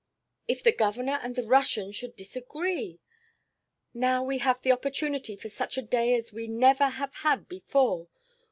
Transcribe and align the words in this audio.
If 0.47 0.63
the 0.63 0.71
Governor 0.71 1.19
and 1.21 1.35
the 1.35 1.45
Russian 1.45 1.91
should 1.91 2.15
disagree! 2.15 2.99
Now 3.93 4.23
we 4.23 4.39
have 4.39 4.59
the 4.63 4.71
opportunity 4.71 5.35
for 5.35 5.47
such 5.49 5.77
a 5.77 5.83
day 5.83 6.15
as 6.15 6.33
we 6.33 6.47
never 6.47 6.87
have 6.87 7.13
had 7.13 7.47
before. 7.47 8.07